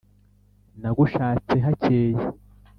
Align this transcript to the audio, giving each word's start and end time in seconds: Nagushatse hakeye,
Nagushatse 0.81 1.55
hakeye, 1.65 2.21